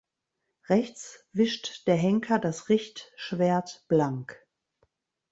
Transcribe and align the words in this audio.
Rechts 0.67 1.27
wischt 1.31 1.85
der 1.85 1.95
Henker 1.95 2.39
das 2.39 2.69
Richtschwert 2.69 3.85
blank. 3.87 4.43